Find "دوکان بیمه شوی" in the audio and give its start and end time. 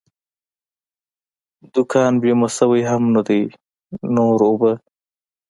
1.73-2.81